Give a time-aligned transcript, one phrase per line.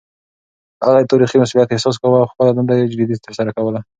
[0.83, 3.79] هغه د تاريخي مسووليت احساس کاوه او خپله دنده يې جدي ترسره کوله.